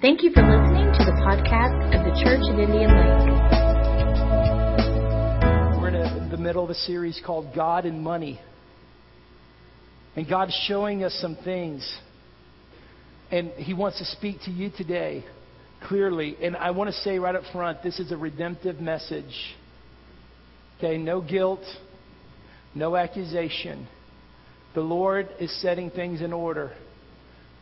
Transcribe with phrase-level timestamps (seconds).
[0.00, 3.20] Thank you for listening to the podcast of the Church of Indian Lake.
[5.78, 8.40] We're in the middle of a series called God and Money.
[10.16, 11.86] And God's showing us some things.
[13.30, 15.22] And He wants to speak to you today
[15.82, 16.34] clearly.
[16.40, 19.54] And I want to say right up front this is a redemptive message.
[20.78, 21.60] Okay, no guilt,
[22.74, 23.86] no accusation.
[24.74, 26.72] The Lord is setting things in order.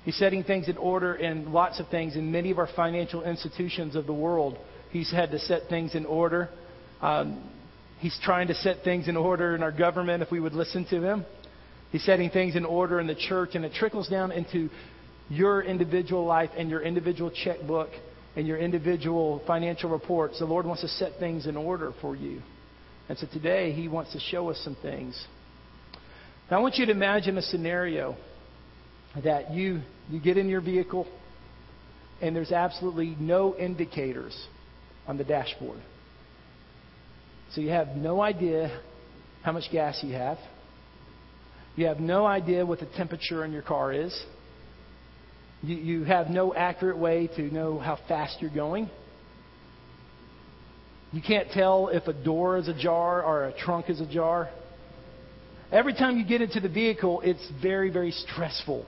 [0.04, 3.95] He's setting things in order in lots of things in many of our financial institutions
[3.96, 4.56] of the world.
[4.90, 6.48] He's had to set things in order.
[7.00, 7.50] Um,
[7.98, 11.02] he's trying to set things in order in our government if we would listen to
[11.02, 11.26] him.
[11.90, 14.68] He's setting things in order in the church, and it trickles down into
[15.30, 17.90] your individual life and your individual checkbook
[18.37, 20.38] and your individual financial reports.
[20.38, 22.42] The Lord wants to set things in order for you.
[23.09, 25.26] And so today, He wants to show us some things.
[26.51, 28.16] Now, I want you to imagine a scenario
[29.22, 29.80] that you,
[30.10, 31.06] you get in your vehicle
[32.20, 34.37] and there's absolutely no indicators
[35.06, 35.80] on the dashboard.
[37.52, 38.80] So you have no idea
[39.42, 40.38] how much gas you have.
[41.76, 44.24] You have no idea what the temperature in your car is.
[45.62, 48.90] You, you have no accurate way to know how fast you're going.
[51.12, 54.50] You can't tell if a door is ajar or a trunk is ajar.
[55.72, 58.84] Every time you get into the vehicle, it's very, very stressful.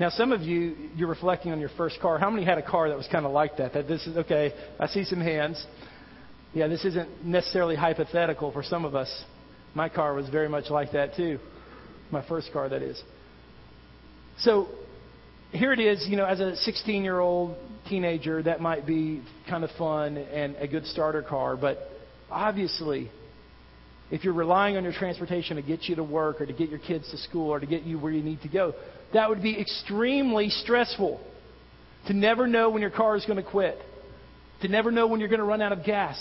[0.00, 2.18] Now, some of you, you're reflecting on your first car.
[2.18, 3.74] How many had a car that was kind of like that?
[3.74, 5.62] That this is, okay, I see some hands.
[6.54, 9.24] Yeah, this isn't necessarily hypothetical for some of us.
[9.74, 11.38] My car was very much like that too.
[12.10, 13.00] My first car, that is.
[14.38, 14.68] So,
[15.52, 19.64] here it is, you know, as a 16 year old teenager, that might be kind
[19.64, 21.90] of fun and a good starter car, but
[22.30, 23.10] obviously,
[24.10, 26.78] if you're relying on your transportation to get you to work or to get your
[26.78, 28.74] kids to school or to get you where you need to go,
[29.12, 31.20] that would be extremely stressful.
[32.06, 33.78] To never know when your car is going to quit,
[34.62, 36.18] to never know when you're going to run out of gas.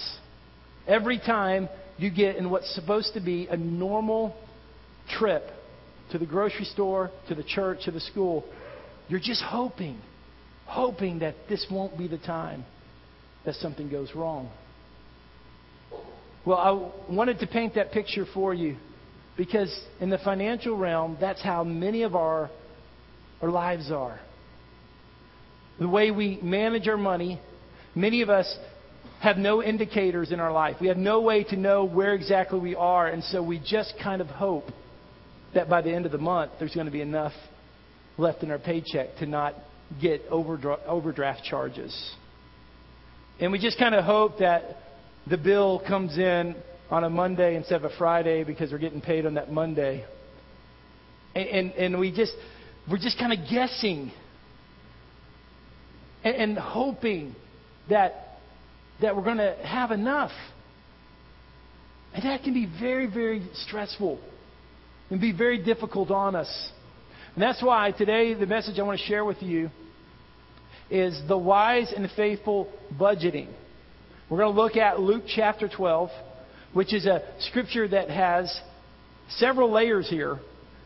[0.88, 4.36] Every time you get in what's supposed to be a normal
[5.18, 5.44] trip
[6.12, 8.44] to the grocery store, to the church, to the school,
[9.08, 10.00] you're just hoping,
[10.66, 12.66] hoping that this won't be the time
[13.46, 14.50] that something goes wrong.
[16.46, 18.78] Well, I wanted to paint that picture for you
[19.38, 22.50] because in the financial realm, that's how many of our,
[23.42, 24.20] our lives are.
[25.80, 27.40] The way we manage our money,
[27.96, 28.58] many of us
[29.22, 30.78] have no indicators in our life.
[30.80, 34.22] We have no way to know where exactly we are, and so we just kind
[34.22, 34.66] of hope
[35.54, 37.34] that by the end of the month there's going to be enough
[38.18, 39.56] left in our paycheck to not
[40.02, 42.16] get overdraft charges.
[43.40, 44.78] And we just kind of hope that
[45.30, 46.56] the bill comes in
[46.92, 50.06] on a Monday instead of a Friday because we're getting paid on that Monday.
[51.36, 52.34] And, and, and we just,
[52.90, 54.12] we're just kind of guessing
[56.24, 57.36] and, and hoping
[57.90, 58.40] that,
[59.02, 60.32] that we're going to have enough.
[62.14, 64.20] And that can be very, very stressful
[65.10, 66.72] and be very difficult on us.
[67.36, 69.70] And that's why today the message I want to share with you
[70.90, 73.48] is the wise and faithful budgeting.
[74.30, 76.10] We're going to look at Luke chapter 12,
[76.74, 78.60] which is a scripture that has
[79.30, 80.40] several layers here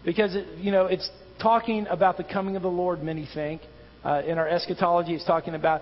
[0.03, 1.09] because you know it's
[1.41, 3.03] talking about the coming of the Lord.
[3.03, 3.61] Many think
[4.03, 5.81] uh, in our eschatology, it's talking about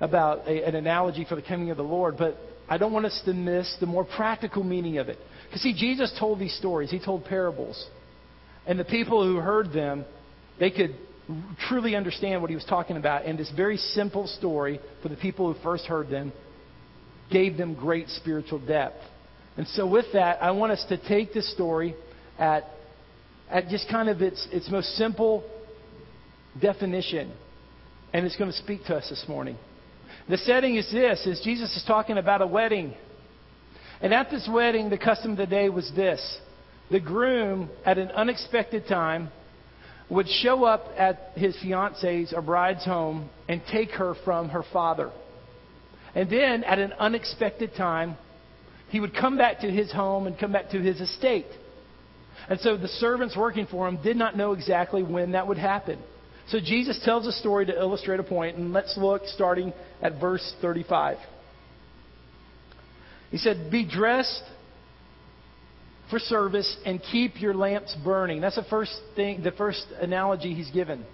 [0.00, 2.16] about a, an analogy for the coming of the Lord.
[2.18, 2.36] But
[2.68, 5.18] I don't want us to miss the more practical meaning of it.
[5.46, 6.90] Because see, Jesus told these stories.
[6.90, 7.86] He told parables,
[8.66, 10.04] and the people who heard them,
[10.58, 10.96] they could
[11.68, 13.24] truly understand what he was talking about.
[13.24, 16.32] And this very simple story for the people who first heard them
[17.30, 18.98] gave them great spiritual depth.
[19.56, 21.94] And so, with that, I want us to take this story
[22.38, 22.64] at,
[23.52, 25.44] at just kind of its, its most simple
[26.60, 27.30] definition,
[28.12, 29.56] and it's going to speak to us this morning.
[30.28, 32.94] The setting is this: is Jesus is talking about a wedding,
[34.00, 36.40] and at this wedding, the custom of the day was this:
[36.90, 39.30] the groom, at an unexpected time,
[40.08, 45.10] would show up at his fiance's or bride's home and take her from her father.
[46.14, 48.16] And then, at an unexpected time,
[48.88, 51.46] he would come back to his home and come back to his estate.
[52.52, 55.98] And so the servants working for him did not know exactly when that would happen.
[56.48, 59.72] So Jesus tells a story to illustrate a point, and let's look starting
[60.02, 61.16] at verse 35.
[63.30, 64.42] He said, Be dressed
[66.10, 68.42] for service and keep your lamps burning.
[68.42, 71.06] That's the first thing, the first analogy he's given.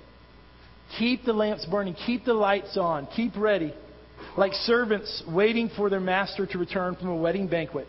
[0.99, 3.73] Keep the lamps burning, keep the lights on, keep ready
[4.37, 7.87] like servants waiting for their master to return from a wedding banquet,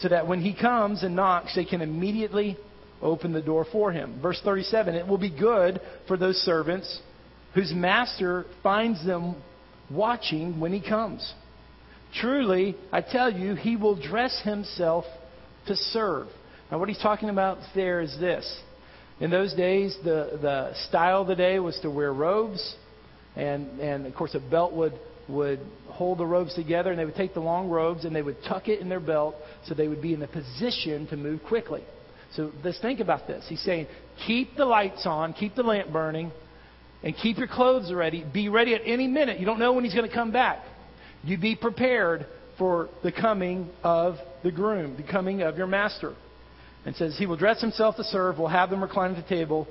[0.00, 2.56] so that when he comes and knocks, they can immediately
[3.02, 4.20] open the door for him.
[4.20, 7.00] Verse 37 It will be good for those servants
[7.54, 9.36] whose master finds them
[9.90, 11.34] watching when he comes.
[12.20, 15.04] Truly, I tell you, he will dress himself
[15.66, 16.28] to serve.
[16.70, 18.60] Now, what he's talking about there is this.
[19.20, 22.76] In those days, the, the style of the day was to wear robes,
[23.34, 24.92] and, and of course, a belt would,
[25.28, 28.36] would hold the robes together, and they would take the long robes and they would
[28.46, 29.34] tuck it in their belt
[29.66, 31.82] so they would be in a position to move quickly.
[32.36, 33.44] So let's think about this.
[33.48, 33.86] He's saying,
[34.26, 36.30] keep the lights on, keep the lamp burning,
[37.02, 38.24] and keep your clothes ready.
[38.32, 39.40] Be ready at any minute.
[39.40, 40.62] You don't know when he's going to come back.
[41.24, 42.26] You be prepared
[42.58, 46.14] for the coming of the groom, the coming of your master.
[46.84, 49.66] And says, He will dress himself to serve, will have them recline at the table,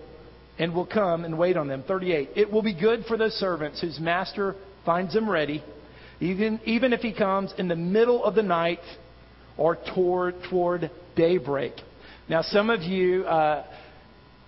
[0.57, 1.83] and will come and wait on them.
[1.87, 2.29] 38.
[2.35, 5.63] It will be good for those servants whose master finds them ready,
[6.19, 8.79] even, even if he comes in the middle of the night
[9.57, 11.73] or toward, toward daybreak.
[12.27, 13.65] Now, some of you uh,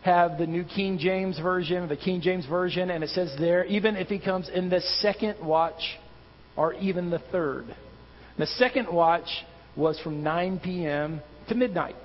[0.01, 3.95] have the New King James Version, the King James Version, and it says there, even
[3.95, 5.81] if he comes in the second watch
[6.56, 7.65] or even the third.
[8.39, 9.27] The second watch
[9.75, 11.21] was from 9 p.m.
[11.50, 11.95] to midnight,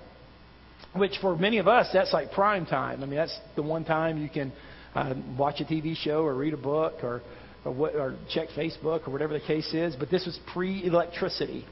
[0.94, 3.02] which for many of us, that's like prime time.
[3.02, 4.52] I mean, that's the one time you can
[4.94, 7.22] uh, watch a TV show or read a book or,
[7.64, 9.96] or, what, or check Facebook or whatever the case is.
[9.96, 11.64] But this was pre electricity.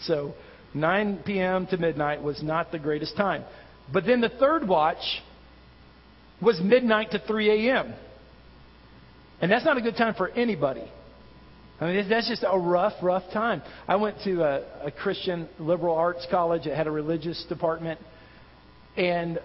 [0.00, 0.34] So
[0.74, 1.66] 9 p.m.
[1.68, 3.44] to midnight was not the greatest time.
[3.92, 5.22] But then the third watch
[6.42, 7.94] was midnight to 3 a.m.
[9.40, 10.90] And that's not a good time for anybody.
[11.80, 13.62] I mean, that's just a rough, rough time.
[13.86, 18.00] I went to a, a Christian liberal arts college that had a religious department,
[18.96, 19.38] and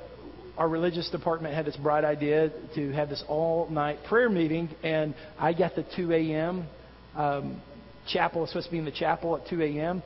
[0.58, 5.14] our religious department had this bright idea to have this all night prayer meeting, and
[5.38, 6.68] I got the 2 a.m.
[7.16, 7.62] Um,
[8.08, 10.02] chapel, was supposed to be in the chapel at 2 a.m.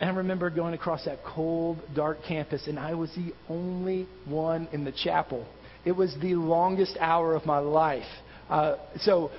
[0.00, 4.68] And I remember going across that cold, dark campus, and I was the only one
[4.72, 5.46] in the chapel.
[5.84, 8.06] It was the longest hour of my life.
[8.48, 9.30] Uh, so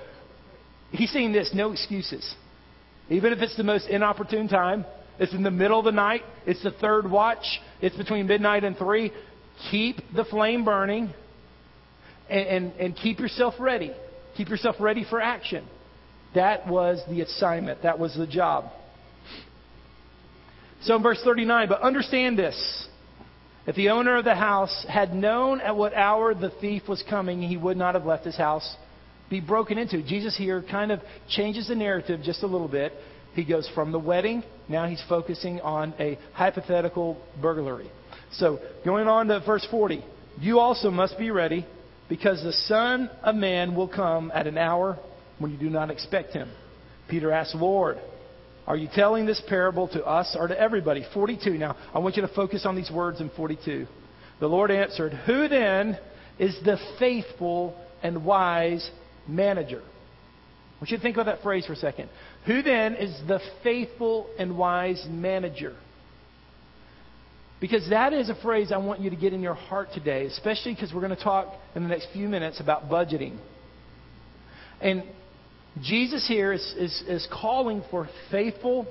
[0.91, 2.35] he's saying this no excuses.
[3.09, 4.85] Even if it's the most inopportune time,
[5.17, 8.77] it's in the middle of the night, it's the third watch, it's between midnight and
[8.77, 9.11] three,
[9.71, 11.13] keep the flame burning
[12.29, 13.91] and, and, and keep yourself ready.
[14.37, 15.67] Keep yourself ready for action.
[16.35, 18.71] That was the assignment, that was the job.
[20.81, 22.87] So in verse 39, but understand this.
[23.67, 27.41] If the owner of the house had known at what hour the thief was coming,
[27.41, 28.75] he would not have left his house
[29.29, 30.01] be broken into.
[30.01, 32.93] Jesus here kind of changes the narrative just a little bit.
[33.33, 37.91] He goes from the wedding, now he's focusing on a hypothetical burglary.
[38.33, 40.03] So, going on to verse 40.
[40.39, 41.65] You also must be ready,
[42.09, 44.97] because the Son of Man will come at an hour
[45.37, 46.49] when you do not expect him.
[47.07, 47.97] Peter asked, Lord,
[48.69, 51.03] are you telling this parable to us or to everybody?
[51.11, 51.57] 42.
[51.57, 53.87] Now, I want you to focus on these words in 42.
[54.39, 55.97] The Lord answered, Who then
[56.37, 58.87] is the faithful and wise
[59.27, 59.81] manager?
[59.81, 62.09] I want you to think about that phrase for a second.
[62.45, 65.75] Who then is the faithful and wise manager?
[67.59, 70.75] Because that is a phrase I want you to get in your heart today, especially
[70.75, 73.39] because we're going to talk in the next few minutes about budgeting.
[74.79, 75.03] And
[75.81, 78.87] Jesus here is, is, is calling for faithful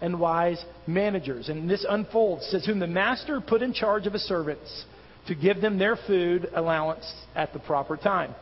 [0.00, 1.48] and wise managers.
[1.48, 4.84] And this unfolds, says, Whom the master put in charge of his servants
[5.26, 8.34] to give them their food allowance at the proper time.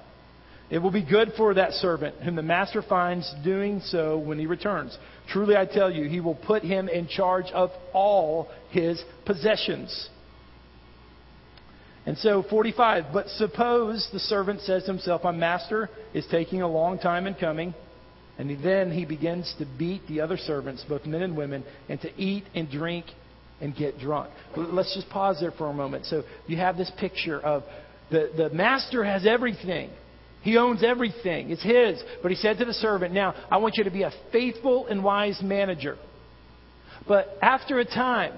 [0.71, 4.47] It will be good for that servant whom the master finds doing so when he
[4.47, 4.97] returns.
[5.29, 10.09] Truly I tell you, he will put him in charge of all his possessions.
[12.07, 16.69] And so, 45, but suppose the servant says to himself, My master is taking a
[16.69, 17.75] long time in coming.
[18.37, 22.11] And then he begins to beat the other servants, both men and women, and to
[22.21, 23.07] eat and drink
[23.61, 24.31] and get drunk.
[24.57, 26.07] Let's just pause there for a moment.
[26.07, 27.63] So you have this picture of
[28.11, 29.91] the, the master has everything.
[30.43, 31.51] He owns everything.
[31.51, 32.03] It's his.
[32.23, 35.03] But he said to the servant, Now, I want you to be a faithful and
[35.03, 35.97] wise manager.
[37.09, 38.35] But after a time,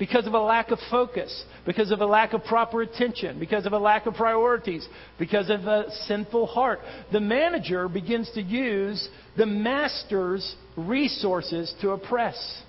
[0.00, 3.74] because of a lack of focus, because of a lack of proper attention, because of
[3.74, 4.88] a lack of priorities,
[5.18, 6.80] because of a sinful heart.
[7.12, 12.62] The manager begins to use the master's resources to oppress.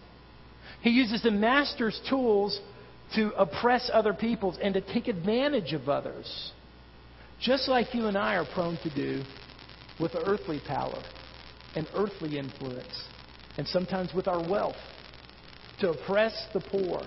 [0.82, 2.60] He uses the master's tools
[3.16, 6.52] to oppress other peoples and to take advantage of others.
[7.40, 9.24] Just like you and I are prone to do
[10.02, 11.02] with earthly power
[11.78, 13.06] and earthly influence,
[13.58, 14.76] and sometimes with our wealth,
[15.80, 17.04] to oppress the poor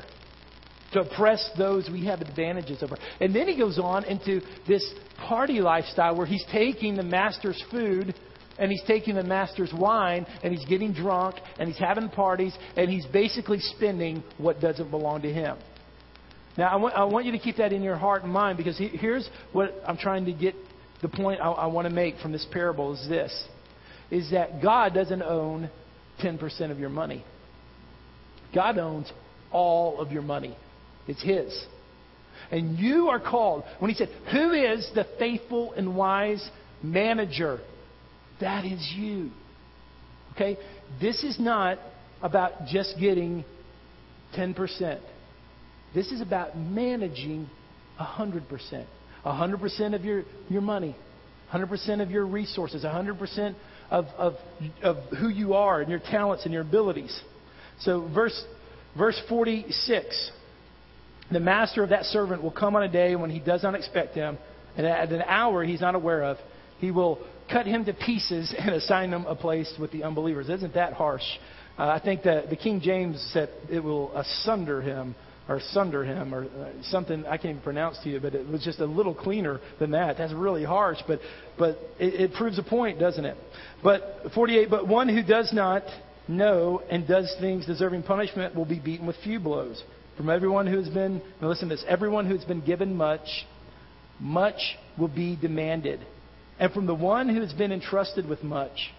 [0.95, 2.97] to oppress those we have advantages over.
[3.21, 4.85] And then he goes on into this
[5.29, 8.15] party lifestyle where he's taking the master's food
[8.59, 12.89] and he's taking the master's wine and he's getting drunk and he's having parties and
[12.89, 15.59] he's basically spending what doesn't belong to him.
[16.57, 18.79] Now, I want, I want you to keep that in your heart and mind because
[18.79, 20.55] he, here's what I'm trying to get
[21.03, 23.49] the point I, I want to make from this parable is this
[24.11, 25.69] is that God doesn't own
[26.23, 27.25] 10% of your money.
[28.55, 29.11] God owns
[29.51, 30.57] all of your money.
[31.07, 31.65] It's His.
[32.51, 36.47] And you are called, when He said, Who is the faithful and wise
[36.83, 37.61] manager?
[38.41, 39.31] That is you.
[40.33, 40.59] Okay?
[41.01, 41.79] This is not
[42.23, 43.45] about just getting
[44.37, 45.01] 10%.
[45.95, 47.49] This is about managing
[48.01, 48.87] 100%.
[49.25, 50.95] 100% of your, your money,
[51.53, 53.55] 100% of your resources, 100%
[53.91, 54.35] of, of,
[54.83, 57.19] of who you are and your talents and your abilities.
[57.81, 58.45] So, verse,
[58.97, 60.31] verse 46
[61.31, 64.15] the master of that servant will come on a day when he does not expect
[64.15, 64.39] him,
[64.77, 66.39] and at an hour he's not aware of.
[66.79, 67.19] He will
[67.51, 70.49] cut him to pieces and assign him a place with the unbelievers.
[70.49, 71.23] Isn't that harsh?
[71.79, 75.15] Uh, I think that the King James said it will asunder him
[75.49, 78.63] or sunder him or uh, something I can't even pronounce to you, but it was
[78.65, 80.17] just a little cleaner than that.
[80.17, 81.21] That's really harsh, but
[81.59, 83.37] but it, it proves a point, doesn't it?
[83.83, 84.03] But
[84.35, 84.71] 48.
[84.71, 85.83] But one who does not
[86.29, 89.83] know and does things deserving punishment will be beaten with few blows.
[90.17, 93.47] From everyone who has been, now listen to this, everyone who has been given much,
[94.21, 96.01] much will be demanded.
[96.59, 98.93] And from the one who has been entrusted with much,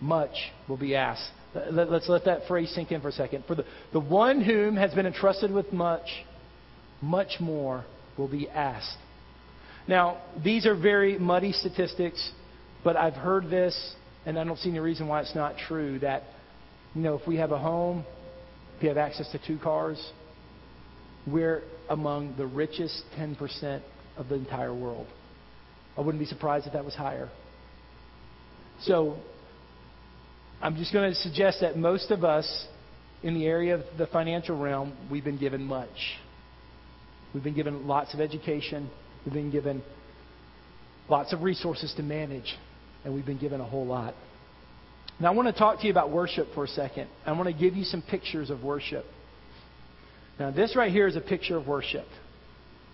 [0.00, 0.34] much
[0.68, 1.28] will be asked.
[1.54, 3.44] Let, us let that phrase sink in for a second.
[3.46, 6.06] For the, the one whom has been entrusted with much,
[7.00, 7.84] much more
[8.16, 8.96] will be asked.
[9.86, 12.32] Now, these are very muddy statistics,
[12.82, 13.94] but I've heard this,
[14.24, 16.22] and I don't see any reason why it's not true that,
[16.94, 18.04] you know, if we have a home,
[18.76, 20.12] if you have access to two cars,
[21.26, 23.82] we're among the richest 10%
[24.16, 25.06] of the entire world.
[25.96, 27.30] I wouldn't be surprised if that was higher.
[28.82, 29.16] So,
[30.60, 32.66] I'm just going to suggest that most of us
[33.22, 35.88] in the area of the financial realm, we've been given much.
[37.32, 38.90] We've been given lots of education.
[39.24, 39.82] We've been given
[41.08, 42.56] lots of resources to manage.
[43.04, 44.14] And we've been given a whole lot.
[45.20, 47.08] Now, I want to talk to you about worship for a second.
[47.24, 49.04] I want to give you some pictures of worship.
[50.38, 52.06] Now, this right here is a picture of worship.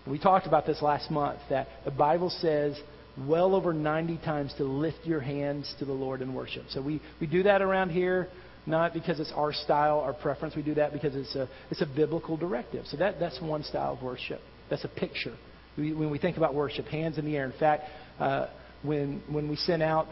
[0.07, 2.79] We talked about this last month that the Bible says
[3.27, 6.65] well over 90 times to lift your hands to the Lord in worship.
[6.69, 8.27] So we, we do that around here,
[8.65, 10.55] not because it's our style, our preference.
[10.55, 12.85] We do that because it's a, it's a biblical directive.
[12.87, 14.39] So that, that's one style of worship.
[14.69, 15.35] That's a picture.
[15.77, 17.45] We, when we think about worship, hands in the air.
[17.45, 17.83] In fact,
[18.19, 18.47] uh,
[18.83, 20.07] when, when we sent out,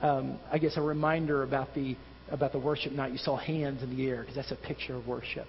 [0.00, 1.96] um, I guess, a reminder about the,
[2.30, 5.06] about the worship night, you saw hands in the air because that's a picture of
[5.06, 5.46] worship.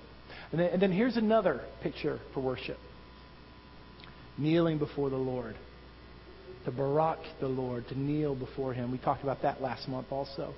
[0.54, 2.78] And then, and then here's another picture for worship
[4.38, 5.56] kneeling before the Lord.
[6.66, 8.92] To barak the Lord, to kneel before Him.
[8.92, 10.54] We talked about that last month also.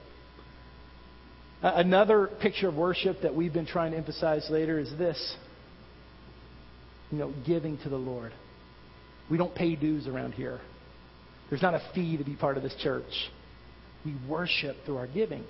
[1.61, 5.35] Another picture of worship that we've been trying to emphasize later is this
[7.09, 8.33] you know, giving to the Lord.
[9.31, 10.59] We don't pay dues around here.
[11.49, 13.31] There's not a fee to be part of this church.
[14.05, 15.43] We worship through our giving.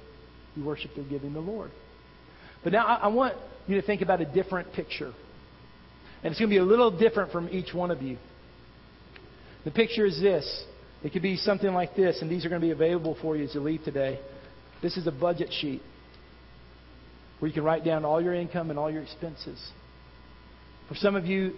[0.56, 1.72] We worship through giving the Lord.
[2.64, 3.36] But now I, I want
[3.68, 5.14] you to think about a different picture.
[6.24, 8.18] And it's going to be a little different from each one of you.
[9.64, 10.66] The picture is this.
[11.04, 13.44] It could be something like this, and these are going to be available for you
[13.44, 14.20] as you leave today.
[14.82, 15.82] This is a budget sheet
[17.40, 19.60] where you can write down all your income and all your expenses.
[20.88, 21.54] For some of you,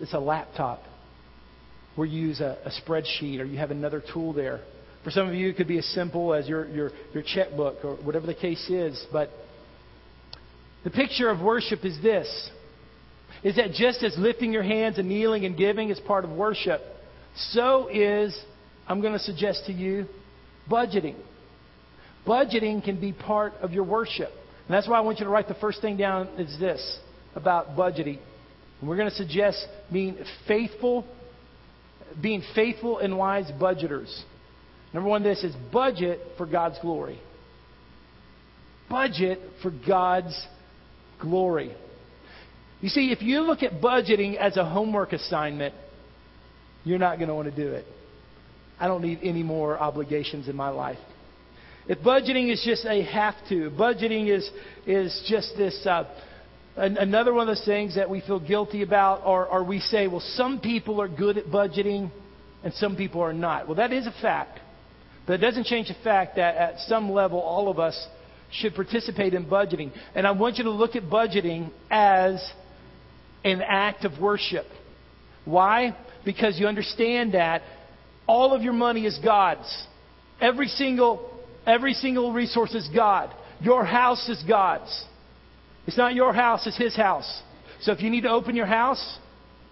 [0.00, 0.82] it's a laptop
[1.96, 4.60] where you use a, a spreadsheet or you have another tool there.
[5.04, 7.96] For some of you, it could be as simple as your, your, your checkbook or
[7.96, 9.04] whatever the case is.
[9.12, 9.30] But
[10.84, 12.50] the picture of worship is this
[13.42, 16.80] is that just as lifting your hands and kneeling and giving is part of worship,
[17.50, 18.38] so is,
[18.88, 20.06] I'm going to suggest to you,
[20.70, 21.16] budgeting.
[22.26, 24.30] Budgeting can be part of your worship.
[24.66, 26.98] And that's why I want you to write the first thing down is this
[27.34, 28.18] about budgeting.
[28.80, 30.16] And we're going to suggest being
[30.48, 31.06] faithful,
[32.20, 34.22] being faithful and wise budgeters.
[34.94, 37.20] Number one, this is budget for God's glory.
[38.88, 40.46] Budget for God's
[41.24, 41.74] glory.
[42.80, 45.74] You see, if you look at budgeting as a homework assignment,
[46.84, 47.86] you're not going to want to do it.
[48.78, 50.98] I don't need any more obligations in my life.
[51.86, 54.48] If budgeting is just a have to, budgeting is,
[54.86, 56.04] is just this, uh,
[56.76, 60.22] another one of those things that we feel guilty about, or, or we say, well,
[60.34, 62.10] some people are good at budgeting
[62.62, 63.66] and some people are not.
[63.66, 64.60] Well, that is a fact.
[65.26, 67.96] But it doesn't change the fact that at some level, all of us
[68.52, 69.92] should participate in budgeting.
[70.14, 72.44] And I want you to look at budgeting as
[73.44, 74.66] an act of worship.
[75.44, 75.96] Why?
[76.24, 77.62] Because you understand that
[78.26, 79.86] all of your money is God's.
[80.40, 81.30] Every single,
[81.66, 83.30] every single resource is God.
[83.60, 85.04] Your house is God's.
[85.86, 87.42] It's not your house, it's His house.
[87.82, 89.18] So if you need to open your house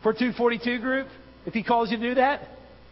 [0.02, 1.07] for 242 group,
[1.47, 2.49] if He calls you to do that,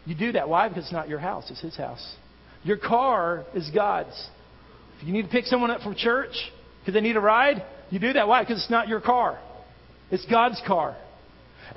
[0.06, 0.48] You do that.
[0.48, 0.68] Why?
[0.68, 2.16] Because it's not your house, it's His house.
[2.62, 4.28] Your car is God's.
[5.00, 6.32] If you need to pick someone up from church
[6.80, 8.28] because they need a ride, you do that.
[8.28, 8.42] Why?
[8.42, 9.38] Because it's not your car,
[10.10, 10.96] it's God's car.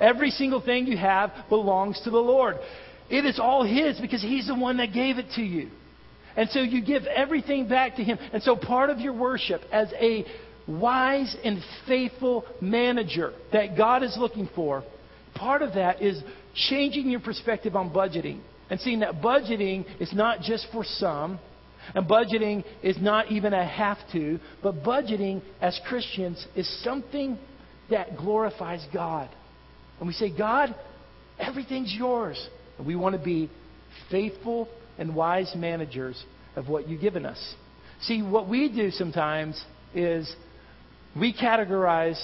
[0.00, 2.56] Every single thing you have belongs to the Lord.
[3.08, 5.70] It is all His because He's the one that gave it to you.
[6.36, 8.18] And so you give everything back to Him.
[8.32, 10.24] And so part of your worship as a
[10.66, 14.82] wise and faithful manager that God is looking for,
[15.34, 16.20] part of that is
[16.54, 18.40] changing your perspective on budgeting
[18.70, 21.38] and seeing that budgeting is not just for some,
[21.94, 27.38] and budgeting is not even a have to, but budgeting as Christians is something
[27.90, 29.28] that glorifies God.
[29.98, 30.74] And we say, God,
[31.38, 32.48] everything's yours.
[32.78, 33.50] And we want to be
[34.10, 36.22] faithful and wise managers
[36.56, 37.54] of what you've given us.
[38.02, 39.62] See, what we do sometimes
[39.94, 40.32] is
[41.18, 42.20] we categorize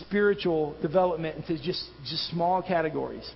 [0.00, 3.28] spiritual development into just, just small categories.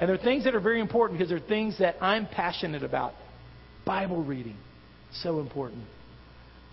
[0.00, 3.14] And there are things that are very important because they're things that I'm passionate about.
[3.86, 4.56] Bible reading,
[5.22, 5.84] so important.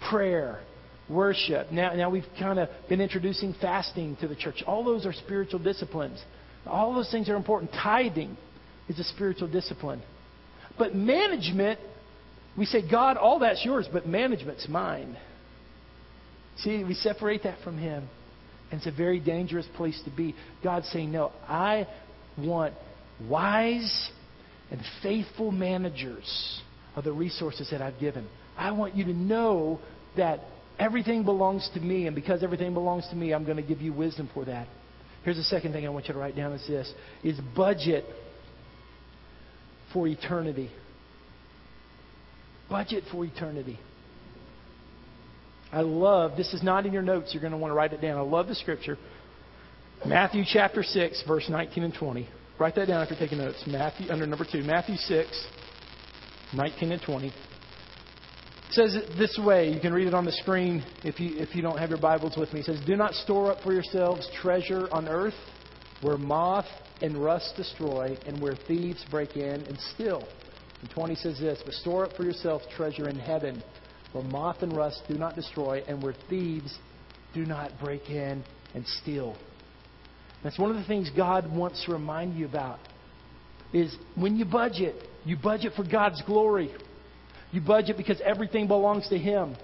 [0.09, 0.61] Prayer,
[1.09, 1.71] worship.
[1.71, 4.63] Now, now we've kind of been introducing fasting to the church.
[4.65, 6.21] All those are spiritual disciplines.
[6.65, 7.71] All those things are important.
[7.71, 8.37] Tithing
[8.87, 10.01] is a spiritual discipline.
[10.77, 11.79] But management,
[12.57, 15.17] we say, God, all that's yours, but management's mine.
[16.57, 18.07] See, we separate that from Him.
[18.71, 20.33] And it's a very dangerous place to be.
[20.63, 21.87] God's saying, No, I
[22.37, 22.73] want
[23.29, 24.09] wise
[24.69, 26.61] and faithful managers
[26.95, 28.27] of the resources that I've given.
[28.57, 29.79] I want you to know
[30.17, 30.41] that
[30.77, 33.93] everything belongs to me, and because everything belongs to me, I'm going to give you
[33.93, 34.67] wisdom for that.
[35.23, 36.91] Here's the second thing I want you to write down is this
[37.23, 38.05] is budget
[39.93, 40.71] for eternity.
[42.69, 43.79] Budget for eternity.
[45.71, 48.01] I love, this is not in your notes, you're going to want to write it
[48.01, 48.17] down.
[48.17, 48.97] I love the scripture.
[50.05, 52.27] Matthew chapter 6, verse 19 and 20.
[52.59, 53.63] Write that down if you're taking notes.
[53.67, 55.47] Matthew, under number 2, Matthew 6,
[56.53, 57.27] 19 and 20.
[57.27, 57.33] It
[58.71, 59.69] says it this way.
[59.71, 62.37] You can read it on the screen if you, if you don't have your Bibles
[62.37, 62.61] with me.
[62.61, 65.33] It says, Do not store up for yourselves treasure on earth
[66.01, 66.65] where moth
[67.01, 70.27] and rust destroy and where thieves break in and steal.
[70.81, 73.61] And 20 says this, But store up for yourselves treasure in heaven
[74.11, 76.77] where moth and rust do not destroy, and where thieves
[77.33, 79.35] do not break in and steal.
[80.43, 82.79] That's one of the things God wants to remind you about.
[83.73, 86.71] Is when you budget, you budget for God's glory.
[87.51, 89.55] You budget because everything belongs to Him.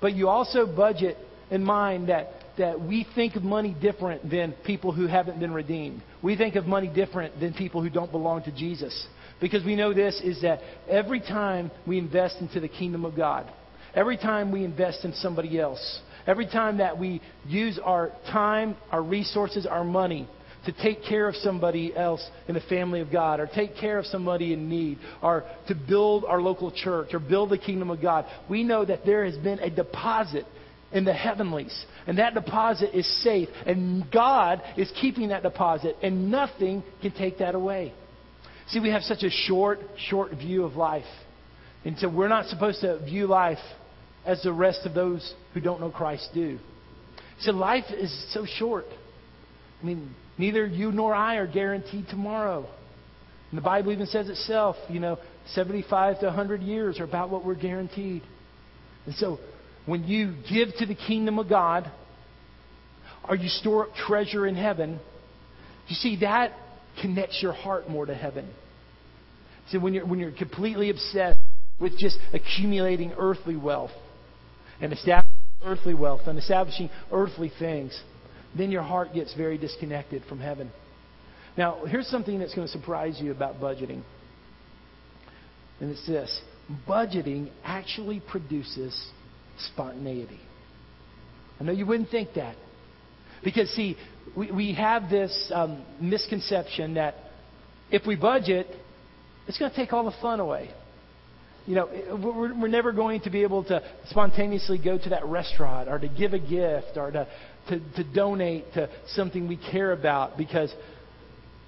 [0.00, 1.16] But you also budget
[1.50, 6.02] in mind that, that we think of money different than people who haven't been redeemed.
[6.22, 9.06] We think of money different than people who don't belong to Jesus.
[9.40, 13.50] Because we know this is that every time we invest into the kingdom of God,
[13.94, 19.02] Every time we invest in somebody else, every time that we use our time, our
[19.02, 20.26] resources, our money
[20.66, 24.06] to take care of somebody else in the family of God, or take care of
[24.06, 28.26] somebody in need, or to build our local church, or build the kingdom of God,
[28.48, 30.44] we know that there has been a deposit
[30.92, 31.86] in the heavenlies.
[32.06, 33.48] And that deposit is safe.
[33.66, 35.96] And God is keeping that deposit.
[36.02, 37.92] And nothing can take that away.
[38.68, 41.04] See, we have such a short, short view of life.
[41.84, 43.58] And so we're not supposed to view life
[44.24, 46.58] as the rest of those who don't know Christ do.
[47.40, 48.84] So life is so short.
[49.82, 52.68] I mean, neither you nor I are guaranteed tomorrow.
[53.50, 55.18] And the Bible even says itself, you know,
[55.54, 58.22] 75 to 100 years are about what we're guaranteed.
[59.06, 59.38] And so
[59.86, 61.90] when you give to the kingdom of God,
[63.28, 64.98] or you store up treasure in heaven,
[65.88, 66.52] you see that
[67.00, 68.48] connects your heart more to heaven.
[69.70, 71.38] See, when you're, when you're completely obsessed
[71.78, 73.92] with just accumulating earthly wealth,
[74.82, 75.30] and establishing
[75.64, 77.98] earthly wealth and establishing earthly things,
[78.56, 80.70] then your heart gets very disconnected from heaven.
[81.56, 84.02] Now, here's something that's going to surprise you about budgeting.
[85.80, 86.40] And it's this
[86.88, 89.10] budgeting actually produces
[89.72, 90.40] spontaneity.
[91.60, 92.56] I know you wouldn't think that.
[93.44, 93.96] Because, see,
[94.36, 97.14] we, we have this um, misconception that
[97.90, 98.68] if we budget,
[99.48, 100.70] it's going to take all the fun away
[101.66, 101.88] you know,
[102.22, 106.08] we're, we're never going to be able to spontaneously go to that restaurant or to
[106.08, 107.28] give a gift or to,
[107.68, 110.72] to, to donate to something we care about because,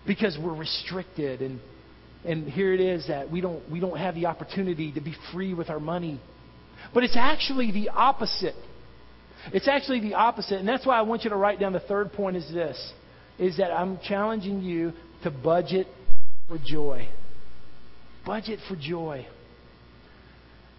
[0.07, 1.41] because we're restricted.
[1.41, 1.61] And,
[2.25, 5.55] and here it is that we don't, we don't have the opportunity to be free
[5.55, 6.21] with our money.
[6.93, 8.55] But it's actually the opposite.
[9.53, 10.59] It's actually the opposite.
[10.59, 12.93] And that's why I want you to write down the third point is this,
[13.39, 15.87] is that I'm challenging you to budget
[16.49, 17.09] for joy.
[18.27, 19.27] Budget for joy.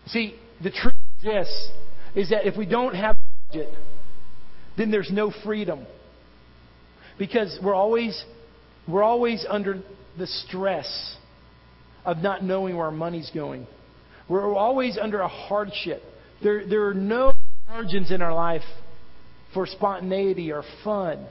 [0.08, 1.70] See, the truth is this
[2.16, 3.74] is that if we don't have a budget,
[4.78, 5.86] then there's no freedom.
[7.18, 8.24] Because we're always
[8.88, 9.82] we're always under
[10.18, 11.18] the stress
[12.06, 13.68] of not knowing where our money's going.
[14.30, 16.02] We're always under a hardship.
[16.44, 17.34] There, there are no
[17.68, 18.62] margins in our life
[19.54, 21.28] for spontaneity or fun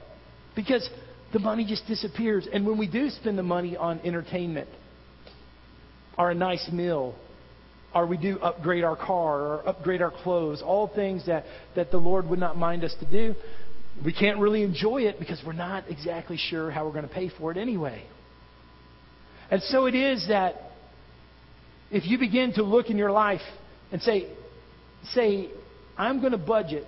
[0.55, 0.87] because
[1.33, 2.47] the money just disappears.
[2.51, 4.69] And when we do spend the money on entertainment
[6.17, 7.15] or a nice meal,
[7.95, 11.45] or we do upgrade our car or upgrade our clothes, all things that,
[11.77, 13.33] that the Lord would not mind us to do,
[14.03, 17.31] we can't really enjoy it because we're not exactly sure how we're going to pay
[17.39, 18.03] for it anyway.
[19.49, 20.55] And so it is that
[21.89, 23.41] if you begin to look in your life
[23.93, 24.27] and say,
[25.13, 25.49] say,
[25.97, 26.85] I'm going to budget,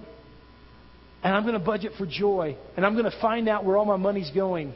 [1.24, 3.86] and I'm going to budget for joy, and I'm going to find out where all
[3.86, 4.74] my money's going,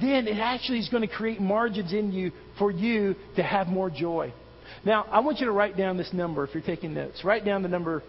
[0.00, 3.90] then it actually is going to create margins in you for you to have more
[3.90, 4.32] joy.
[4.84, 7.22] Now, I want you to write down this number if you're taking notes.
[7.24, 8.02] Write down the number,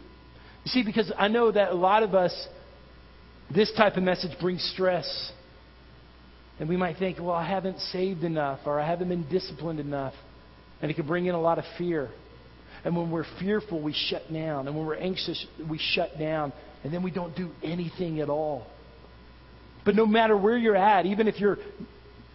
[0.65, 2.33] You see, because I know that a lot of us,
[3.53, 5.33] this type of message brings stress.
[6.61, 10.15] And we might think, well, I haven't saved enough, or I haven't been disciplined enough.
[10.81, 12.11] And it can bring in a lot of fear.
[12.85, 14.67] And when we're fearful, we shut down.
[14.67, 16.53] And when we're anxious, we shut down.
[16.83, 18.67] And then we don't do anything at all.
[19.85, 21.59] But no matter where you're at, even if you're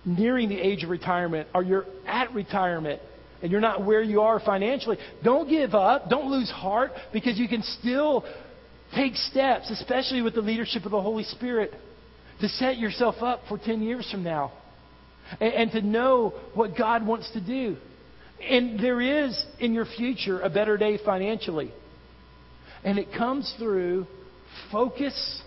[0.06, 3.02] nearing the age of retirement or you're at retirement,
[3.42, 6.10] and you're not where you are financially, don't give up.
[6.10, 8.26] Don't lose heart because you can still
[8.96, 11.74] take steps, especially with the leadership of the Holy Spirit,
[12.42, 14.52] to set yourself up for 10 years from now
[15.40, 17.78] and, and to know what God wants to do.
[18.42, 21.74] And there is in your future a better day financially.
[22.84, 24.08] And it comes through
[24.72, 25.42] focus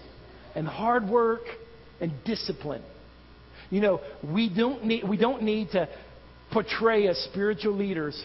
[0.55, 1.43] and hard work
[2.01, 2.83] and discipline.
[3.71, 5.89] You know, we don't need, we don't need to
[6.53, 8.21] portray as spiritual leaders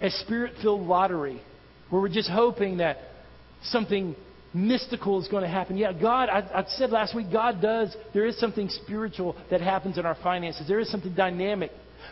[0.00, 1.40] a spirit filled lottery
[1.90, 2.98] where we're just hoping that
[3.64, 4.16] something
[4.54, 5.76] mystical is going to happen.
[5.76, 9.98] Yeah, God, I, I, said last week, God does, there is something spiritual that happens
[9.98, 10.66] in our finances.
[10.66, 11.70] There is something dynamic.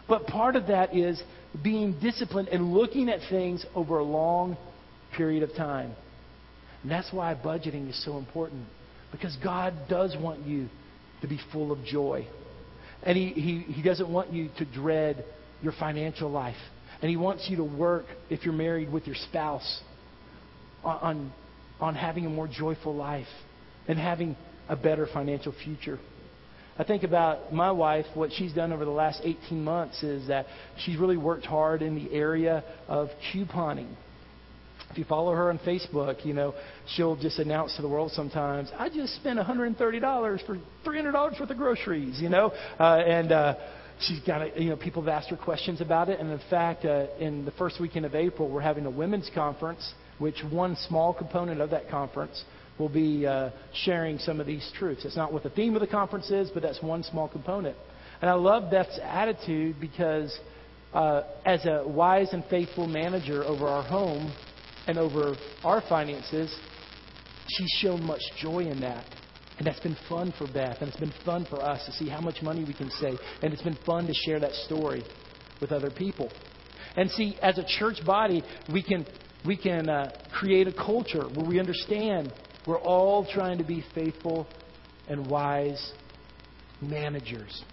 [0.09, 1.20] But part of that is
[1.63, 4.57] being disciplined and looking at things over a long
[5.17, 5.93] period of time.
[6.83, 8.65] And that's why budgeting is so important.
[9.11, 10.69] Because God does want you
[11.23, 12.27] to be full of joy.
[13.03, 15.25] And he, he, he doesn't want you to dread
[15.63, 16.57] your financial life.
[17.01, 19.83] And He wants you to work, if you're married, with your spouse
[20.83, 21.33] on,
[21.81, 23.27] on having a more joyful life
[23.87, 24.37] and having
[24.69, 25.99] a better financial future.
[26.79, 30.47] I think about my wife, what she's done over the last 18 months is that
[30.79, 33.93] she's really worked hard in the area of couponing.
[34.91, 36.55] If you follow her on Facebook, you know,
[36.95, 41.57] she'll just announce to the world sometimes, I just spent $130 for $300 worth of
[41.57, 43.55] groceries, you know, uh, and, uh,
[44.01, 46.21] she's got, you know, people have asked her questions about it.
[46.21, 49.95] And in fact, uh, in the first weekend of April, we're having a women's conference,
[50.19, 52.45] which one small component of that conference
[52.79, 55.05] will be uh, sharing some of these truths.
[55.05, 57.77] It's not what the theme of the conference is, but that's one small component.
[58.21, 60.37] And I love Beth's attitude because
[60.93, 64.33] uh, as a wise and faithful manager over our home,
[64.88, 66.59] and over our finances,
[67.47, 69.05] she's shown much joy in that.
[69.59, 72.21] And that's been fun for Beth, and it's been fun for us to see how
[72.21, 73.19] much money we can save.
[73.43, 75.05] And it's been fun to share that story
[75.61, 76.31] with other people.
[76.97, 79.07] And see, as a church body, we can,
[79.45, 82.33] we can uh, create a culture where we understand
[82.68, 84.46] we're all trying to be faithful
[85.09, 85.92] and wise
[86.83, 87.64] managers.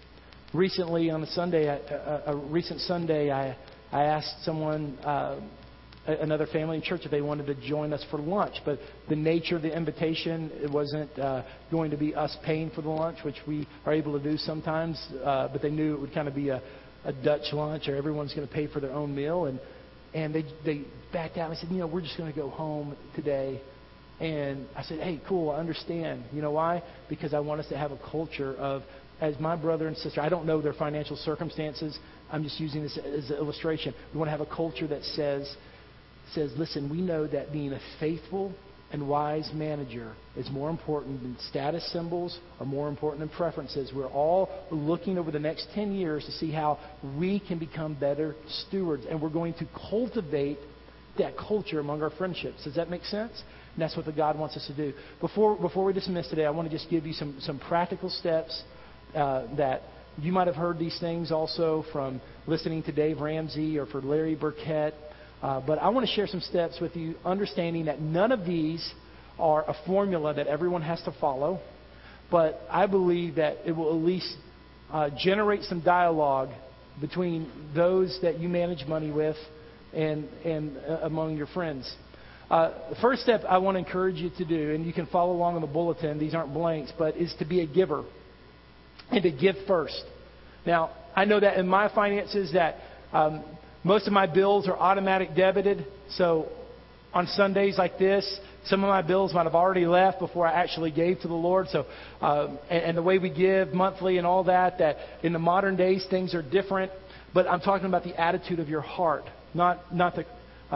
[0.54, 3.58] Recently, on a Sunday, a, a, a recent Sunday, I,
[3.92, 5.38] I asked someone uh,
[6.06, 8.54] another family in church if they wanted to join us for lunch.
[8.64, 8.78] But
[9.10, 12.88] the nature of the invitation, it wasn't uh, going to be us paying for the
[12.88, 14.96] lunch, which we are able to do sometimes.
[15.22, 16.62] Uh, but they knew it would kind of be a,
[17.04, 19.44] a Dutch lunch or everyone's going to pay for their own meal.
[19.44, 19.60] And,
[20.14, 22.96] and they, they backed out and said, you know, we're just going to go home
[23.14, 23.60] today.
[24.20, 26.24] And I said, hey, cool, I understand.
[26.32, 26.82] You know why?
[27.08, 28.82] Because I want us to have a culture of,
[29.20, 31.98] as my brother and sister, I don't know their financial circumstances.
[32.30, 33.94] I'm just using this as an illustration.
[34.12, 35.54] We want to have a culture that says,
[36.32, 38.54] says, listen, we know that being a faithful
[38.92, 43.92] and wise manager is more important than status symbols or more important than preferences.
[43.94, 46.78] We're all looking over the next 10 years to see how
[47.18, 49.04] we can become better stewards.
[49.08, 50.58] And we're going to cultivate
[51.18, 52.64] that culture among our friendships.
[52.64, 53.42] Does that make sense?
[53.76, 54.94] And that's what the God wants us to do.
[55.20, 58.62] Before, before we dismiss today, I want to just give you some, some practical steps
[59.14, 59.82] uh, that
[60.18, 64.34] you might have heard these things also from listening to Dave Ramsey or for Larry
[64.34, 64.94] Burkett.
[65.42, 68.94] Uh, but I want to share some steps with you, understanding that none of these
[69.38, 71.60] are a formula that everyone has to follow.
[72.30, 74.34] But I believe that it will at least
[74.90, 76.48] uh, generate some dialogue
[76.98, 79.36] between those that you manage money with
[79.92, 81.94] and, and uh, among your friends.
[82.50, 85.32] Uh, the first step I want to encourage you to do, and you can follow
[85.32, 88.04] along in the bulletin, these aren't blanks, but is to be a giver
[89.10, 90.02] and to give first.
[90.64, 92.76] Now, I know that in my finances that
[93.12, 93.44] um,
[93.82, 95.86] most of my bills are automatic debited.
[96.10, 96.48] So
[97.14, 100.90] on Sundays like this, some of my bills might have already left before I actually
[100.90, 101.68] gave to the Lord.
[101.70, 101.86] So,
[102.20, 105.76] um, and, and the way we give monthly and all that, that in the modern
[105.76, 106.92] days things are different.
[107.32, 110.26] But I'm talking about the attitude of your heart, not not the,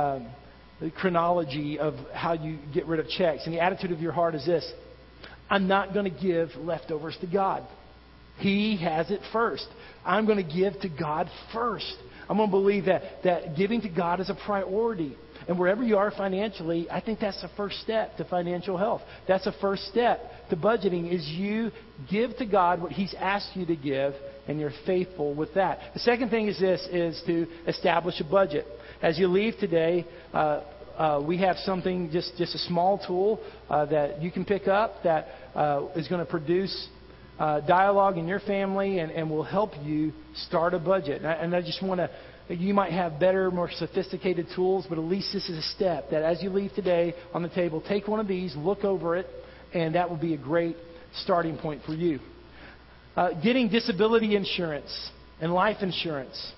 [0.01, 0.29] um,
[0.81, 3.43] the chronology of how you get rid of checks.
[3.45, 4.71] And the attitude of your heart is this:
[5.49, 7.67] I'm not going to give leftovers to God.
[8.39, 9.67] He has it first.
[10.05, 11.95] I'm going to give to God first.
[12.29, 15.17] I'm going to believe that, that giving to God is a priority.
[15.49, 19.03] And wherever you are financially, I think that's the first step to financial health.
[19.27, 21.71] That's the first step to budgeting is you
[22.11, 24.15] give to God what He's asked you to give,
[24.47, 25.81] and you're faithful with that.
[25.95, 28.67] The second thing is this is to establish a budget.
[29.03, 30.63] As you leave today, uh,
[30.99, 35.03] uh, we have something, just, just a small tool uh, that you can pick up
[35.05, 36.89] that uh, is going to produce
[37.39, 41.23] uh, dialogue in your family and, and will help you start a budget.
[41.23, 42.11] And I, and I just want to,
[42.55, 46.23] you might have better, more sophisticated tools, but at least this is a step that
[46.23, 49.27] as you leave today on the table, take one of these, look over it,
[49.73, 50.77] and that will be a great
[51.23, 52.19] starting point for you.
[53.17, 55.11] Uh, getting disability insurance
[55.41, 56.53] and life insurance.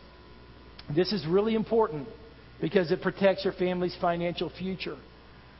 [0.93, 2.09] This is really important
[2.63, 4.97] because it protects your family's financial future.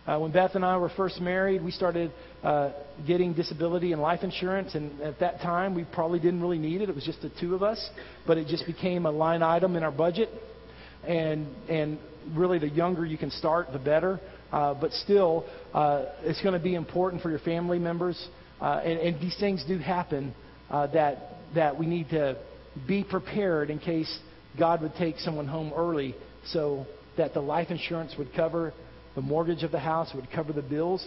[0.07, 2.13] Uh, when Beth and I were first married, we started
[2.43, 2.71] uh,
[3.07, 6.89] getting disability and life insurance, and at that time, we probably didn't really need it.
[6.89, 7.91] It was just the two of us,
[8.27, 10.29] but it just became a line item in our budget.
[11.07, 11.99] And and
[12.35, 14.21] really, the younger you can start, the better.
[14.53, 18.29] Uh, but still, uh, it's going to be important for your family members,
[18.61, 20.35] uh, and, and these things do happen
[20.71, 22.37] uh, that that we need to
[22.87, 24.19] be prepared in case
[24.59, 26.15] God would take someone home early,
[26.47, 28.73] so that the life insurance would cover
[29.15, 31.07] the mortgage of the house, would cover the bills.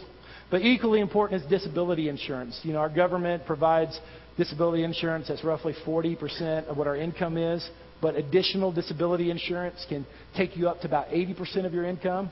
[0.52, 2.60] But equally important is disability insurance.
[2.63, 4.00] You know, our government provides
[4.38, 7.67] disability insurance that's roughly 40% of what our income is,
[8.02, 12.30] but additional disability insurance can take you up to about 80% of your income.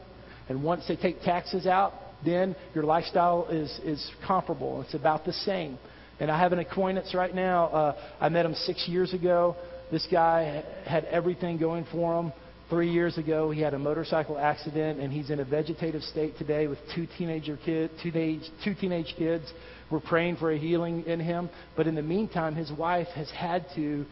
[0.49, 1.93] And once they take taxes out,
[2.25, 4.81] then your lifestyle is, is comparable.
[4.81, 5.77] It's about the same.
[6.19, 7.65] And I have an acquaintance right now.
[7.67, 9.55] Uh, I met him six years ago.
[9.91, 12.33] This guy had everything going for him.
[12.69, 16.67] Three years ago, he had a motorcycle accident, and he's in a vegetative state today
[16.67, 19.51] with two teenager two teenage, two teenage kids.
[19.91, 23.65] We're praying for a healing in him, but in the meantime, his wife has had
[23.75, 24.05] to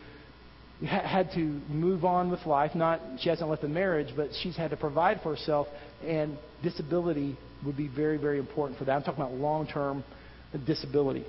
[0.85, 2.75] had to move on with life.
[2.75, 5.67] Not she hasn't left the marriage, but she's had to provide for herself,
[6.05, 8.91] and disability would be very, very important for that.
[8.91, 10.03] I'm talking about long-term
[10.65, 11.25] disability.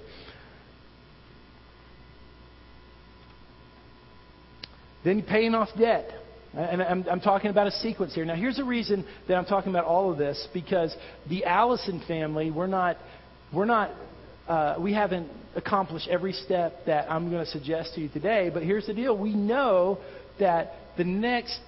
[5.04, 6.10] Then paying off debt.
[6.54, 8.26] And I'm, I'm, talking about a sequence here.
[8.26, 10.94] Now, here's the reason that I'm talking about all of this because
[11.30, 12.98] the Allison family, we're not,
[13.54, 13.90] we're not,
[14.46, 18.50] uh, we haven't accomplished every step that I'm going to suggest to you today.
[18.52, 19.98] But here's the deal: we know
[20.40, 21.58] that the next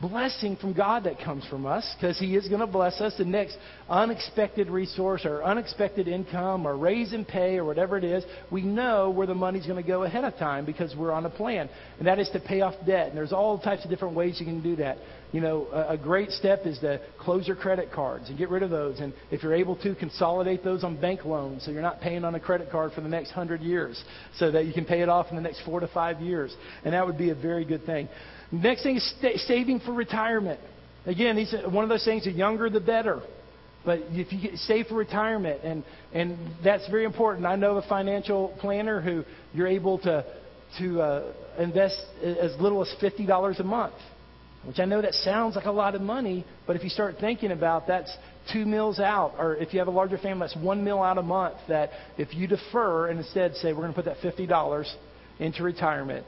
[0.00, 3.14] blessing from God that comes from us because He is going to bless us.
[3.16, 3.56] The next
[3.88, 9.10] unexpected resource or unexpected income or raise in pay or whatever it is, we know
[9.10, 11.68] where the money's going to go ahead of time because we're on a plan.
[11.98, 13.08] And that is to pay off debt.
[13.08, 14.98] And there's all types of different ways you can do that.
[15.32, 18.62] You know, a, a great step is to close your credit cards and get rid
[18.62, 19.00] of those.
[19.00, 22.34] And if you're able to, consolidate those on bank loans so you're not paying on
[22.34, 24.02] a credit card for the next hundred years
[24.38, 26.54] so that you can pay it off in the next four to five years.
[26.84, 28.08] And that would be a very good thing.
[28.52, 30.60] Next thing is st- saving for retirement.
[31.06, 33.22] Again, these are one of those things: the younger, the better.
[33.84, 37.46] But if you get, save for retirement, and and that's very important.
[37.46, 40.24] I know a financial planner who you're able to
[40.78, 43.94] to uh, invest as little as $50 a month.
[44.66, 47.52] Which I know that sounds like a lot of money, but if you start thinking
[47.52, 48.14] about that's
[48.50, 51.22] two meals out, or if you have a larger family, that's one meal out a
[51.22, 51.56] month.
[51.68, 54.94] That if you defer and instead say, we're going to put that $50
[55.38, 56.24] into retirement,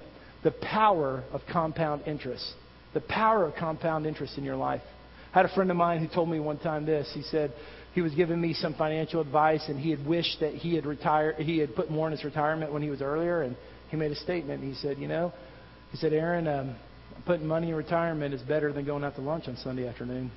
[0.47, 2.55] the power of compound interest,
[2.95, 4.81] the power of compound interest in your life.
[5.35, 7.11] I had a friend of mine who told me one time this.
[7.13, 7.53] He said
[7.95, 11.35] he was giving me some financial advice, and he had wished that he had retired,
[11.39, 13.57] he had put more in his retirement when he was earlier, and
[13.89, 14.63] he made a statement.
[14.63, 15.33] He said, you know,
[15.91, 16.47] he said, Aaron.
[16.47, 16.77] Um,
[17.25, 20.31] putting money in retirement is better than going out to lunch on Sunday afternoon.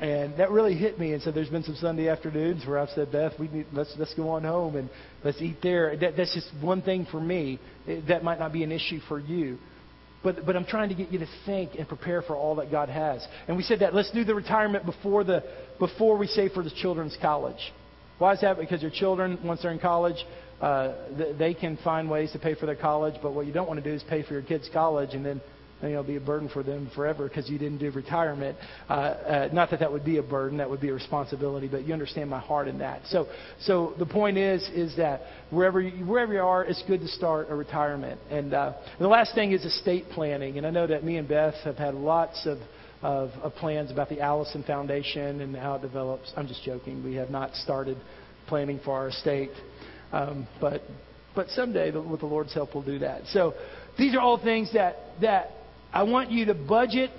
[0.00, 1.12] And that really hit me.
[1.12, 4.12] And so there's been some Sunday afternoons where I've said, Beth, we need, let's let's
[4.14, 4.90] go on home and
[5.22, 5.96] let's eat there.
[5.96, 7.60] That, that's just one thing for me.
[8.08, 9.58] That might not be an issue for you.
[10.24, 12.88] But, but I'm trying to get you to think and prepare for all that God
[12.88, 13.24] has.
[13.46, 15.44] And we said that let's do the retirement before, the,
[15.78, 17.72] before we save for the children's college.
[18.18, 18.58] Why is that?
[18.58, 20.16] Because your children, once they're in college,
[20.62, 20.94] uh,
[21.38, 23.88] they can find ways to pay for their college, but what you don't want to
[23.88, 25.42] do is pay for your kids' college and then
[25.82, 28.56] you know, be a burden for them forever because you didn't do retirement.
[28.88, 31.84] Uh, uh, not that that would be a burden, that would be a responsibility, but
[31.86, 33.02] you understand my heart in that.
[33.06, 33.26] So,
[33.60, 37.48] so the point is, is that wherever you, wherever you are, it's good to start
[37.50, 38.20] a retirement.
[38.30, 40.58] And uh, the last thing is estate planning.
[40.58, 42.58] And I know that me and Beth have had lots of
[43.02, 46.32] of, of plans about the Allison Foundation and how it develops.
[46.38, 47.04] I'm just joking.
[47.04, 47.98] We have not started
[48.46, 49.50] planning for our estate.
[50.10, 50.80] Um, but
[51.34, 53.26] but someday, with the Lord's help, we'll do that.
[53.26, 53.54] So
[53.98, 55.50] these are all things that that
[55.94, 57.10] I want you to budget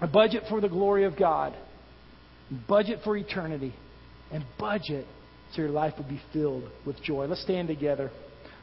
[0.00, 1.54] a budget for the glory of God,
[2.66, 3.74] budget for eternity,
[4.32, 5.06] and budget
[5.52, 7.26] so your life will be filled with joy.
[7.26, 8.10] Let's stand together.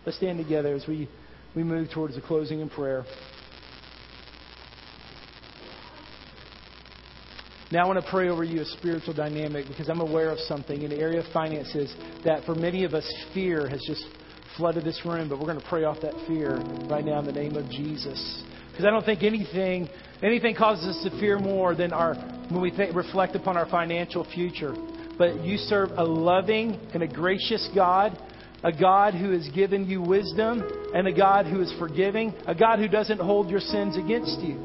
[0.08, 1.08] Let's stand together as we,
[1.56, 3.06] we move towards the closing in prayer.
[7.72, 10.82] Now, I want to pray over you a spiritual dynamic because I'm aware of something
[10.82, 14.04] in the area of finances that for many of us, fear has just
[14.58, 15.30] flooded this room.
[15.30, 16.58] But we're going to pray off that fear
[16.90, 18.44] right now in the name of Jesus.
[18.76, 19.88] Because I don't think anything
[20.22, 22.16] anything causes us to fear more than our
[22.50, 24.76] when we think, reflect upon our financial future.
[25.18, 28.18] But you serve a loving and a gracious God,
[28.66, 32.80] a God who has given you wisdom, and a God who is forgiving, a God
[32.80, 34.60] who doesn't hold your sins against you.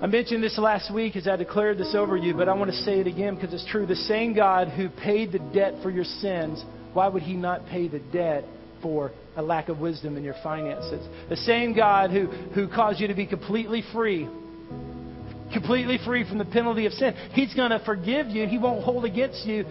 [0.00, 2.76] I mentioned this last week as I declared this over you, but I want to
[2.76, 3.84] say it again because it's true.
[3.84, 7.88] The same God who paid the debt for your sins, why would He not pay
[7.88, 8.44] the debt
[8.82, 11.06] for a lack of wisdom in your finances?
[11.28, 14.28] The same God who, who caused you to be completely free,
[15.52, 18.46] completely free from the penalty of sin, He's going to forgive you.
[18.46, 19.64] He won't hold against you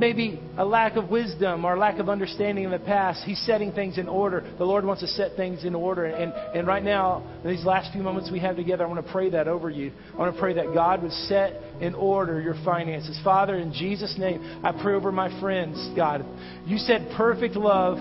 [0.00, 3.22] maybe a lack of wisdom or lack of understanding in the past.
[3.24, 4.42] He's setting things in order.
[4.58, 6.06] The Lord wants to set things in order.
[6.06, 9.12] And, and right now, in these last few moments we have together, I want to
[9.12, 9.92] pray that over you.
[10.14, 13.18] I want to pray that God would set in order your finances.
[13.22, 16.24] Father, in Jesus' name, I pray over my friends, God.
[16.64, 17.98] You said perfect love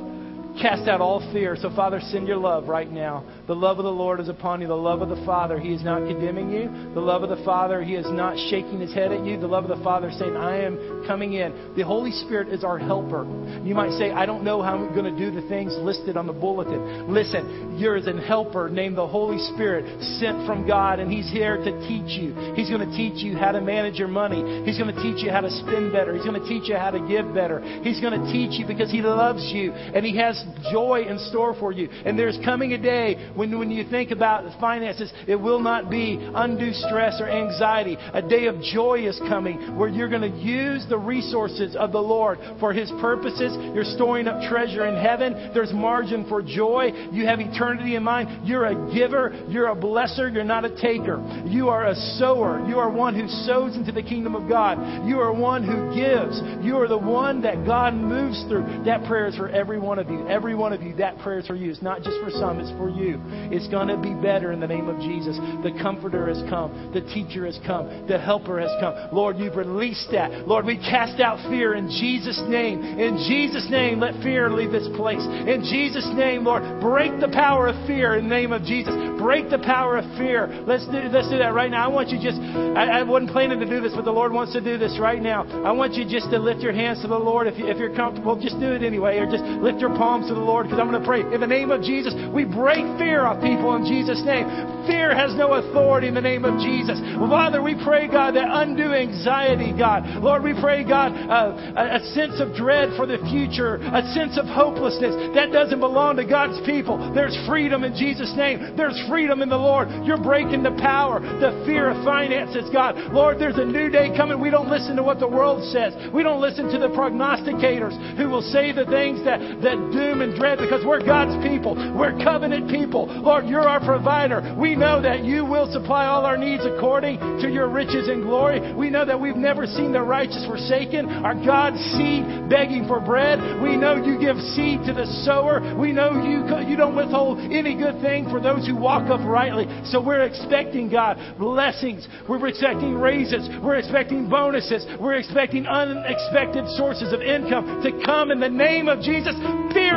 [0.62, 1.56] cast out all fear.
[1.60, 3.24] So, Father, send your love right now.
[3.48, 4.68] The love of the Lord is upon you.
[4.68, 6.94] The love of the Father, He is not condemning you.
[6.94, 9.40] The love of the Father, He is not shaking His head at you.
[9.40, 11.74] The love of the Father saying, I am coming in.
[11.76, 13.26] The Holy Spirit is our helper.
[13.64, 16.28] You might say, I don't know how I'm going to do the things listed on
[16.28, 17.14] the bulletin.
[17.14, 21.88] Listen, you're an helper named the Holy Spirit, sent from God, and He's here to
[21.88, 22.54] teach you.
[22.56, 24.64] He's going to teach you how to manage your money.
[24.66, 26.14] He's going to teach you how to spend better.
[26.14, 27.62] He's going to teach you how to give better.
[27.82, 31.56] He's going to teach you because He loves you and He has joy in store
[31.60, 31.90] for you.
[32.06, 36.18] And there's coming a day when, when you think about finances, it will not be
[36.36, 37.98] undue stress or anxiety.
[38.14, 42.02] A day of joy is coming where you're going to use the resources of the
[42.02, 43.56] Lord for His purposes.
[43.74, 45.52] You're storing up treasure in heaven.
[45.54, 46.92] There's margin for joy.
[47.12, 48.48] You have eternity in mind.
[48.48, 49.34] You're a giver.
[49.50, 50.32] You're a blesser.
[50.34, 51.22] You're not a taker.
[51.46, 52.66] You are a sower.
[52.68, 55.08] You are one who sows into the kingdom of God.
[55.08, 56.42] You are one who gives.
[56.64, 58.84] You are the one that God moves through.
[58.86, 60.28] That prayer is for every one of you.
[60.30, 61.72] Every one of you, that prayer is for you.
[61.72, 63.20] It's not just for some, it's for you.
[63.52, 65.38] It's going to be better in the name of Jesus.
[65.64, 66.92] The Comforter has come.
[66.94, 68.08] The Teacher has come.
[68.08, 68.94] The Helper has come.
[69.12, 70.48] Lord, you've released that.
[70.48, 72.82] Lord, we cast out fear in Jesus' name.
[72.84, 75.22] In Jesus' name, let fear leave this place.
[75.22, 78.94] In Jesus' name, Lord, break the power of fear in the name of Jesus.
[79.18, 80.48] Break the power of fear.
[80.68, 81.86] Let's do, let's do that right now.
[81.86, 84.54] I want you just, I, I wasn't planning to do this, but the Lord wants
[84.54, 85.44] to do this right now.
[85.66, 87.48] I want you just to lift your hands to the Lord.
[87.48, 90.36] If, you, if you're comfortable, just do it anyway, or just lift your palms to
[90.36, 91.22] the Lord because I'm going to pray.
[91.22, 94.48] In the name of Jesus, we break fear off people in Jesus' name.
[94.88, 97.00] Fear has no authority in the name of Jesus.
[97.00, 100.06] Father, we pray, God, that undue anxiety, God.
[100.24, 104.38] Lord, we pray, God, uh, a, a sense of dread for the future, a sense
[104.38, 105.14] of hopelessness.
[105.36, 106.98] That doesn't belong to God's people.
[107.14, 108.76] There's freedom in Jesus' name.
[108.76, 109.90] There's freedom in the Lord.
[110.04, 112.98] You're breaking the power, the fear of finances, God.
[113.14, 114.42] Lord, there's a new day coming.
[114.42, 115.94] We don't listen to what the world says.
[116.14, 120.22] We don't listen to the prognosticators who will say the things that, that do gloom
[120.22, 121.76] and dread because we're God's people.
[121.94, 123.06] We're covenant people.
[123.06, 124.56] Lord, you're our provider.
[124.58, 128.74] We know that you will supply all our needs according to your riches and glory.
[128.74, 133.62] We know that we've never seen the righteous forsaken, our God's seed begging for bread.
[133.62, 135.62] We know you give seed to the sower.
[135.78, 139.70] We know you, you don't withhold any good thing for those who walk uprightly.
[139.86, 142.08] So we're expecting, God, blessings.
[142.28, 143.48] We're expecting raises.
[143.62, 144.88] We're expecting bonuses.
[145.00, 149.36] We're expecting unexpected sources of income to come in the name of Jesus.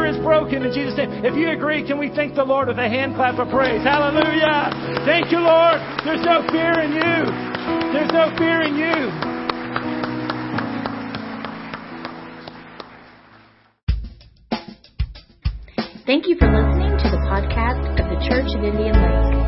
[0.02, 1.24] Is broken in Jesus' name.
[1.24, 3.82] If you agree, can we thank the Lord with a hand clap of praise?
[3.82, 4.68] Hallelujah.
[5.06, 5.78] Thank you, Lord.
[6.04, 7.22] There's no fear in you.
[7.94, 9.32] There's no fear in you.
[16.04, 19.41] Thank you for listening to the podcast of the Church of Indian Lake.